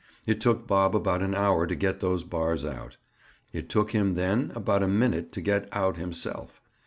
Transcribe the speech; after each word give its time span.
It 0.25 0.41
took 0.41 0.65
Bob 0.65 0.95
about 0.95 1.21
an 1.21 1.35
hour 1.35 1.67
to 1.67 1.75
get 1.75 1.99
those 1.99 2.23
bars 2.23 2.65
out; 2.65 2.97
it 3.53 3.69
took 3.69 3.91
him, 3.91 4.15
then, 4.15 4.51
about 4.55 4.81
a 4.81 4.87
minute 4.87 5.31
to 5.33 5.41
get 5.41 5.69
out 5.71 5.95
himself. 5.97 6.59